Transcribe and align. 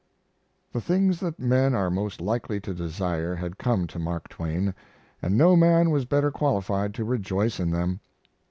The 0.73 0.81
things 0.81 1.19
that 1.19 1.37
men 1.39 1.75
are 1.75 1.91
most 1.91 2.21
likely 2.21 2.59
to 2.61 2.73
desire 2.73 3.35
had 3.35 3.59
come 3.59 3.85
to 3.85 3.99
Mark 3.99 4.29
Twain, 4.29 4.73
and 5.21 5.37
no 5.37 5.55
man 5.55 5.91
was 5.91 6.05
better 6.05 6.31
qualified 6.31 6.95
to 6.95 7.03
rejoice 7.05 7.59
in 7.59 7.69
them. 7.69 7.99